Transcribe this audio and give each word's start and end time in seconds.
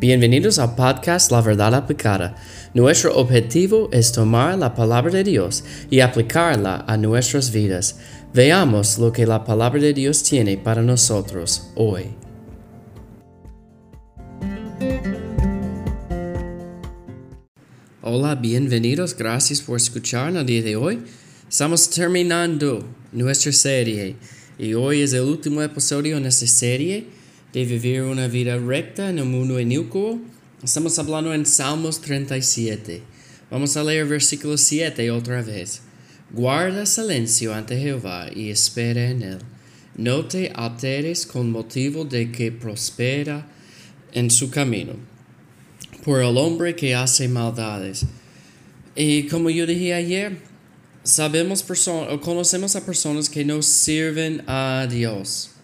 Bienvenidos 0.00 0.60
al 0.60 0.76
podcast 0.76 1.32
La 1.32 1.40
Verdad 1.40 1.74
Aplicada. 1.74 2.36
Nuestro 2.72 3.16
objetivo 3.16 3.88
es 3.90 4.12
tomar 4.12 4.56
la 4.56 4.72
palabra 4.72 5.10
de 5.10 5.24
Dios 5.24 5.64
y 5.90 5.98
aplicarla 5.98 6.84
a 6.86 6.96
nuestras 6.96 7.50
vidas. 7.50 7.98
Veamos 8.32 8.98
lo 8.98 9.12
que 9.12 9.26
la 9.26 9.42
palabra 9.42 9.80
de 9.80 9.92
Dios 9.92 10.22
tiene 10.22 10.56
para 10.56 10.82
nosotros 10.82 11.70
hoy. 11.74 12.04
Hola, 18.00 18.36
bienvenidos, 18.36 19.16
gracias 19.16 19.60
por 19.60 19.78
escuchar 19.78 20.36
el 20.36 20.46
día 20.46 20.62
de 20.62 20.76
hoy. 20.76 21.02
Estamos 21.50 21.90
terminando 21.90 22.86
nuestra 23.10 23.50
serie 23.50 24.14
y 24.60 24.74
hoy 24.74 25.02
es 25.02 25.12
el 25.12 25.22
último 25.22 25.60
episodio 25.60 26.18
en 26.18 26.26
esta 26.26 26.46
serie 26.46 27.17
de 27.58 27.64
vivir 27.64 28.02
una 28.02 28.28
vida 28.28 28.56
recta 28.56 29.10
en 29.10 29.18
el 29.18 29.24
mundo 29.24 29.58
inicuo. 29.58 30.20
Estamos 30.62 30.96
hablando 31.00 31.34
en 31.34 31.44
Salmos 31.44 32.00
37. 32.00 33.02
Vamos 33.50 33.76
a 33.76 33.82
leer 33.82 34.06
versículo 34.06 34.56
7 34.56 35.10
otra 35.10 35.42
vez. 35.42 35.80
Guarda 36.30 36.86
silencio 36.86 37.52
ante 37.52 37.76
Jehová 37.76 38.28
y 38.32 38.50
espera 38.50 39.10
en 39.10 39.22
él. 39.22 39.38
No 39.96 40.26
te 40.26 40.52
alteres 40.54 41.26
con 41.26 41.50
motivo 41.50 42.04
de 42.04 42.30
que 42.30 42.52
prospera 42.52 43.48
en 44.12 44.30
su 44.30 44.50
camino. 44.50 44.92
Por 46.04 46.22
el 46.22 46.36
hombre 46.36 46.76
que 46.76 46.94
hace 46.94 47.26
maldades. 47.26 48.06
Y 48.94 49.26
como 49.26 49.50
yo 49.50 49.66
dije 49.66 49.94
ayer, 49.94 50.38
sabemos 51.02 51.64
o 51.88 52.20
conocemos 52.20 52.76
a 52.76 52.86
personas 52.86 53.28
que 53.28 53.44
no 53.44 53.62
sirven 53.62 54.44
a 54.46 54.86
Dios. 54.88 55.57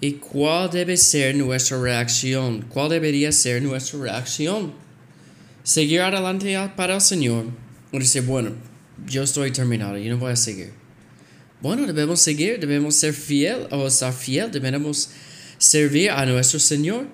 ¿Y 0.00 0.12
cuál 0.12 0.70
debe 0.70 0.96
ser 0.96 1.34
nuestra 1.36 1.80
reacción? 1.80 2.66
¿Cuál 2.68 2.90
debería 2.90 3.32
ser 3.32 3.62
nuestra 3.62 3.98
reacción? 3.98 4.74
Seguir 5.62 6.02
adelante 6.02 6.56
para 6.76 6.96
el 6.96 7.00
Señor 7.00 7.46
o 7.92 7.98
decir, 7.98 8.22
bueno, 8.22 8.52
yo 9.06 9.22
estoy 9.22 9.50
terminado, 9.52 9.96
yo 9.96 10.10
no 10.10 10.18
voy 10.18 10.32
a 10.32 10.36
seguir. 10.36 10.72
Bueno, 11.62 11.86
debemos 11.86 12.20
seguir, 12.20 12.60
debemos 12.60 12.94
ser 12.94 13.14
fiel 13.14 13.66
o 13.70 13.86
estar 13.86 14.12
fiel, 14.12 14.50
debemos 14.50 15.08
servir 15.56 16.10
a 16.10 16.26
nuestro 16.26 16.60
Señor. 16.60 17.06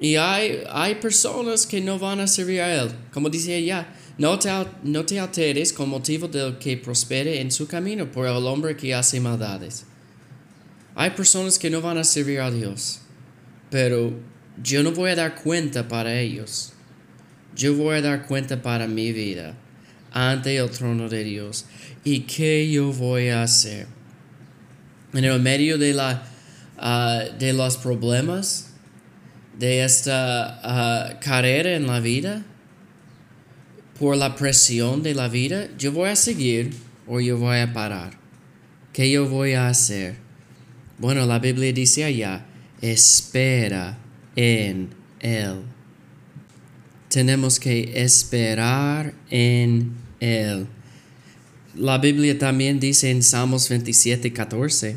Y 0.00 0.16
hay, 0.16 0.64
hay 0.70 0.96
personas 0.96 1.66
que 1.66 1.80
no 1.80 1.98
van 1.98 2.20
a 2.20 2.26
servir 2.26 2.62
a 2.62 2.74
Él. 2.74 2.90
Como 3.12 3.28
dice 3.28 3.56
ella, 3.56 3.94
no 4.16 4.38
te, 4.38 4.50
no 4.82 5.04
te 5.04 5.20
alteres 5.20 5.72
con 5.72 5.90
motivo 5.90 6.26
del 6.26 6.58
que 6.58 6.78
prospere 6.78 7.40
en 7.40 7.50
su 7.50 7.66
camino 7.66 8.10
por 8.10 8.26
el 8.26 8.46
hombre 8.46 8.76
que 8.76 8.94
hace 8.94 9.20
maldades. 9.20 9.84
Hay 10.94 11.10
personas 11.10 11.58
que 11.58 11.70
no 11.70 11.80
van 11.80 11.98
a 11.98 12.04
servir 12.04 12.40
a 12.40 12.50
Dios, 12.50 13.00
pero 13.70 14.12
yo 14.62 14.82
no 14.82 14.92
voy 14.92 15.10
a 15.10 15.16
dar 15.16 15.34
cuenta 15.34 15.88
para 15.88 16.20
ellos. 16.20 16.72
Yo 17.56 17.74
voy 17.74 17.96
a 17.96 18.02
dar 18.02 18.26
cuenta 18.26 18.62
para 18.62 18.86
mi 18.86 19.12
vida 19.12 19.54
ante 20.12 20.56
el 20.56 20.70
trono 20.70 21.08
de 21.08 21.24
Dios. 21.24 21.66
¿Y 22.04 22.20
qué 22.20 22.70
yo 22.70 22.92
voy 22.92 23.28
a 23.28 23.42
hacer? 23.42 23.86
En 25.12 25.24
el 25.24 25.40
medio 25.40 25.78
de, 25.78 25.94
la, 25.94 26.22
ah, 26.78 27.22
de 27.38 27.52
los 27.52 27.76
problemas, 27.76 28.70
de 29.58 29.84
esta 29.84 30.60
ah, 30.62 31.18
carrera 31.20 31.74
en 31.74 31.86
la 31.86 32.00
vida, 32.00 32.44
por 33.98 34.16
la 34.16 34.34
presión 34.36 35.02
de 35.02 35.14
la 35.14 35.28
vida, 35.28 35.68
yo 35.78 35.92
voy 35.92 36.10
a 36.10 36.16
seguir 36.16 36.74
o 37.06 37.20
yo 37.20 37.38
voy 37.38 37.58
a 37.58 37.72
parar. 37.72 38.18
¿Qué 38.92 39.10
yo 39.10 39.28
voy 39.28 39.54
a 39.54 39.68
hacer? 39.68 40.23
Bueno, 40.98 41.26
la 41.26 41.38
Biblia 41.38 41.72
dice 41.72 42.04
allá, 42.04 42.46
espera 42.80 43.98
en 44.36 44.90
Él. 45.20 45.60
Tenemos 47.08 47.58
que 47.58 48.02
esperar 48.02 49.14
en 49.30 49.92
Él. 50.20 50.66
La 51.74 51.98
Biblia 51.98 52.38
también 52.38 52.78
dice 52.78 53.10
en 53.10 53.22
Salmos 53.22 53.68
27, 53.68 54.32
14, 54.32 54.96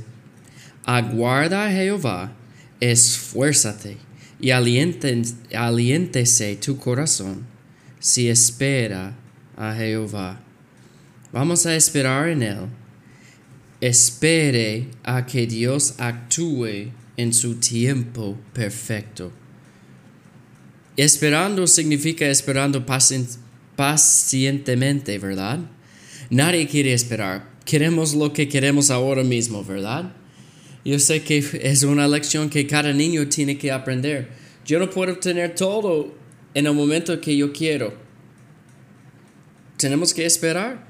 aguarda 0.85 1.65
a 1.65 1.71
Jehová, 1.71 2.33
esfuérzate 2.79 3.97
y 4.39 4.51
aliéntese 4.51 6.55
tu 6.57 6.77
corazón 6.77 7.45
si 7.99 8.29
espera 8.29 9.15
a 9.55 9.73
Jehová. 9.73 10.39
Vamos 11.33 11.65
a 11.65 11.75
esperar 11.75 12.29
en 12.29 12.43
Él 12.43 12.57
espere 13.81 14.87
a 15.03 15.25
que 15.25 15.45
Dios 15.47 15.95
actúe 15.97 16.91
en 17.15 17.33
su 17.33 17.55
tiempo 17.55 18.37
perfecto. 18.53 19.31
Esperando 20.95 21.67
significa 21.67 22.27
esperando 22.27 22.85
pacientemente, 23.75 25.19
¿verdad? 25.19 25.59
Nadie 26.29 26.67
quiere 26.67 26.93
esperar. 26.93 27.49
Queremos 27.65 28.15
lo 28.15 28.33
que 28.33 28.47
queremos 28.49 28.89
ahora 28.89 29.23
mismo, 29.23 29.63
¿verdad? 29.63 30.13
Yo 30.83 30.97
sé 30.99 31.21
que 31.21 31.43
es 31.61 31.83
una 31.83 32.07
lección 32.07 32.49
que 32.49 32.65
cada 32.65 32.93
niño 32.93 33.27
tiene 33.27 33.57
que 33.57 33.71
aprender. 33.71 34.29
Yo 34.65 34.79
no 34.79 34.89
puedo 34.89 35.17
tener 35.17 35.53
todo 35.53 36.15
en 36.53 36.65
el 36.65 36.73
momento 36.73 37.19
que 37.21 37.35
yo 37.37 37.53
quiero. 37.53 37.93
Tenemos 39.77 40.13
que 40.13 40.25
esperar 40.25 40.86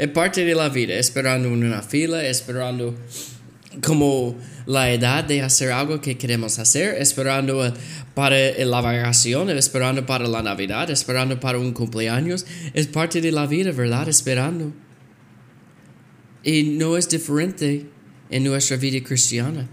es 0.00 0.08
parte 0.08 0.46
de 0.46 0.54
la 0.54 0.70
vida, 0.70 0.94
esperando 0.94 1.48
en 1.48 1.62
una 1.62 1.82
fila, 1.82 2.24
esperando 2.24 2.94
como 3.84 4.34
la 4.64 4.90
edad 4.90 5.24
de 5.24 5.42
hacer 5.42 5.72
algo 5.72 6.00
que 6.00 6.16
queremos 6.16 6.58
hacer, 6.58 6.94
esperando 7.02 7.70
para 8.14 8.38
la 8.64 8.80
vacación, 8.80 9.50
esperando 9.50 10.06
para 10.06 10.26
la 10.26 10.42
Navidad, 10.42 10.88
esperando 10.90 11.38
para 11.38 11.58
un 11.58 11.74
cumpleaños. 11.74 12.46
Es 12.72 12.86
parte 12.86 13.20
de 13.20 13.30
la 13.30 13.46
vida, 13.46 13.72
¿verdad? 13.72 14.08
Esperando. 14.08 14.72
Y 16.42 16.62
no 16.62 16.96
es 16.96 17.06
diferente 17.06 17.84
en 18.30 18.44
nuestra 18.44 18.78
vida 18.78 19.04
cristiana. 19.06 19.68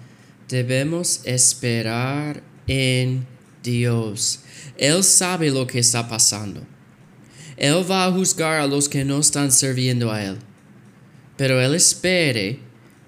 Debemos 0.49 1.21
esperar 1.23 2.43
en 2.67 3.25
Dios. 3.63 4.41
Él 4.77 5.05
sabe 5.05 5.51
lo 5.51 5.65
que 5.65 5.79
está 5.79 6.09
pasando. 6.09 6.63
Él 7.57 7.89
va 7.89 8.05
a 8.05 8.11
juzgar 8.11 8.61
a 8.61 8.67
los 8.67 8.87
que 8.87 9.03
no 9.03 9.19
están 9.19 9.51
sirviendo 9.51 10.11
a 10.11 10.23
Él. 10.23 10.37
Pero 11.35 11.59
Él 11.59 11.75
espere 11.75 12.59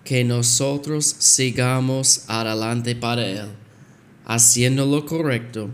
que 0.04 0.24
nosotros 0.24 1.16
sigamos 1.20 2.24
adelante 2.28 2.96
para 2.96 3.26
Él, 3.26 3.50
haciendo 4.26 4.86
lo 4.86 5.06
correcto 5.06 5.70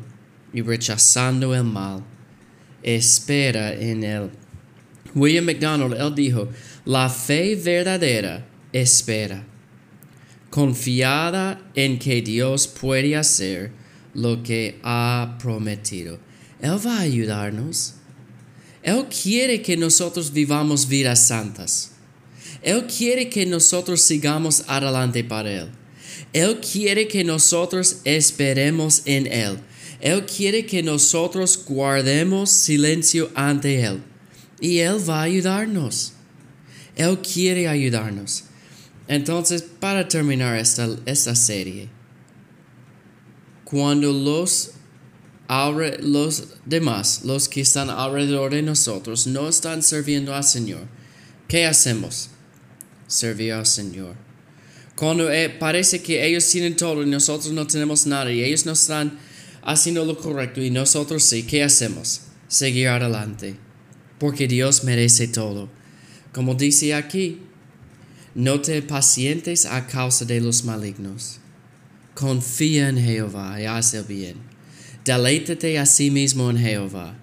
y 0.54 0.62
rechazando 0.62 1.56
el 1.56 1.64
mal. 1.64 2.04
Espera 2.84 3.74
en 3.74 4.04
Él. 4.04 4.30
William 5.16 5.46
McDonald, 5.46 5.94
él 5.94 6.14
dijo, 6.14 6.50
la 6.84 7.10
fe 7.10 7.56
verdadera 7.56 8.46
espera, 8.74 9.46
confiada 10.50 11.62
en 11.74 11.98
que 11.98 12.22
Dios 12.22 12.68
puede 12.68 13.16
hacer 13.16 13.72
lo 14.14 14.44
que 14.44 14.80
ha 14.84 15.38
prometido. 15.42 16.20
Él 16.62 16.78
va 16.86 16.98
a 16.98 17.02
ayudarnos. 17.02 17.96
Él 18.86 19.08
quiere 19.08 19.64
que 19.64 19.76
nosotros 19.76 20.32
vivamos 20.32 20.88
vidas 20.88 21.28
santas. 21.28 21.90
Él 22.62 22.86
quiere 22.86 23.30
que 23.30 23.44
nosotros 23.44 24.00
sigamos 24.00 24.64
adelante 24.68 25.24
para 25.24 25.52
Él. 25.52 25.70
Él 26.34 26.60
quiere 26.60 27.08
que 27.08 27.24
nosotros 27.24 28.02
esperemos 28.04 29.02
en 29.06 29.26
Él. 29.26 29.58
Él 30.02 30.24
quiere 30.28 30.68
que 30.68 30.84
nosotros 30.84 31.66
guardemos 31.66 32.52
silencio 32.52 33.32
ante 33.34 33.82
Él. 33.82 34.04
Y 34.62 34.78
Él 34.78 34.98
va 35.10 35.22
a 35.22 35.24
ayudarnos. 35.24 36.14
Él 36.96 37.18
quiere 37.22 37.68
ayudarnos. 37.68 38.44
Entonces, 39.08 39.64
para 39.64 40.08
terminar 40.08 40.60
esta, 40.60 40.96
esta 41.08 41.34
serie, 41.34 41.90
cuando 43.64 44.14
los 44.14 44.75
los 45.48 46.44
demás, 46.66 47.22
los 47.24 47.50
que 47.50 47.62
están 47.62 47.90
alrededor 47.90 48.52
de 48.52 48.62
nosotros, 48.62 49.28
no 49.28 49.50
están 49.50 49.84
sirviendo 49.84 50.34
al 50.34 50.44
Señor, 50.44 50.88
¿qué 51.48 51.66
hacemos? 51.66 52.30
Servir 53.08 53.54
al 53.54 53.66
Señor. 53.66 54.16
Cuando 54.96 55.30
eh, 55.30 55.50
parece 55.50 56.02
que 56.02 56.26
ellos 56.26 56.48
tienen 56.50 56.76
todo 56.76 57.04
y 57.04 57.06
nosotros 57.06 57.54
no 57.54 57.68
tenemos 57.68 58.08
nada 58.08 58.32
y 58.32 58.44
ellos 58.44 58.66
no 58.66 58.72
están 58.72 59.20
haciendo 59.62 60.06
lo 60.06 60.18
correcto 60.18 60.62
y 60.62 60.70
nosotros 60.72 61.24
sí, 61.24 61.44
¿qué 61.44 61.64
hacemos? 61.64 62.22
Seguir 62.48 62.88
adelante. 62.88 63.58
Porque 64.20 64.48
Dios 64.48 64.86
merece 64.86 65.28
todo. 65.28 65.70
Como 66.32 66.56
dice 66.56 66.94
aquí, 66.94 67.42
no 68.34 68.62
te 68.62 68.82
pacientes 68.82 69.66
a 69.66 69.86
causa 69.88 70.24
de 70.24 70.40
los 70.40 70.64
malignos. 70.64 71.40
Confía 72.14 72.88
en 72.90 72.98
Jehová 72.98 73.62
y 73.62 73.66
haz 73.66 73.94
el 73.94 74.06
bien. 74.06 74.55
Deleítate 75.06 75.78
a 75.78 75.86
sí 75.86 76.10
mismo 76.10 76.50
en 76.50 76.58
Jehová. 76.58 77.16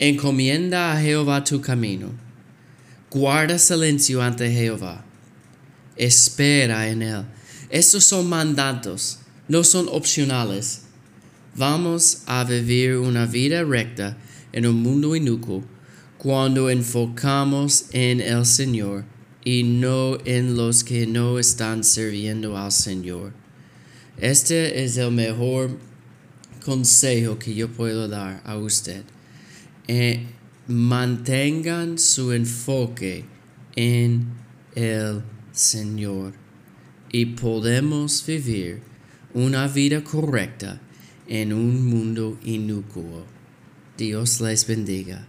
Encomienda 0.00 0.92
a 0.92 1.00
Jehová 1.00 1.44
tu 1.44 1.60
camino. 1.60 2.10
Guarda 3.12 3.60
silencio 3.60 4.20
ante 4.20 4.50
Jehová. 4.50 5.04
Espera 5.96 6.88
en 6.88 7.02
Él. 7.02 7.24
Estos 7.70 8.02
son 8.02 8.28
mandatos, 8.28 9.20
no 9.46 9.62
son 9.62 9.86
opcionales. 9.88 10.82
Vamos 11.54 12.22
a 12.26 12.42
vivir 12.42 12.96
una 12.96 13.26
vida 13.26 13.62
recta 13.62 14.18
en 14.52 14.66
un 14.66 14.82
mundo 14.82 15.14
inocuo 15.14 15.62
cuando 16.18 16.70
enfocamos 16.70 17.84
en 17.92 18.20
el 18.20 18.44
Señor 18.44 19.04
y 19.44 19.62
no 19.62 20.18
en 20.24 20.56
los 20.56 20.82
que 20.82 21.06
no 21.06 21.38
están 21.38 21.84
sirviendo 21.84 22.58
al 22.58 22.72
Señor. 22.72 23.32
Este 24.18 24.82
es 24.82 24.96
el 24.96 25.12
mejor 25.12 25.78
consejo 26.62 27.38
que 27.38 27.54
yo 27.54 27.68
puedo 27.68 28.08
dar 28.08 28.42
a 28.44 28.56
usted. 28.56 29.02
Eh, 29.88 30.26
mantengan 30.68 31.98
su 31.98 32.32
enfoque 32.32 33.24
en 33.74 34.26
el 34.74 35.22
Señor 35.52 36.34
y 37.10 37.26
podemos 37.26 38.24
vivir 38.26 38.82
una 39.34 39.68
vida 39.68 40.02
correcta 40.02 40.80
en 41.28 41.52
un 41.52 41.86
mundo 41.86 42.38
inocuo. 42.44 43.24
Dios 43.96 44.40
les 44.40 44.66
bendiga. 44.66 45.26